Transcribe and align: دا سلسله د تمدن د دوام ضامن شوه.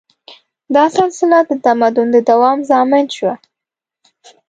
دا 0.75 0.83
سلسله 0.97 1.37
د 1.49 1.51
تمدن 1.65 2.07
د 2.15 2.17
دوام 2.29 2.57
ضامن 2.69 3.05
شوه. 3.15 3.33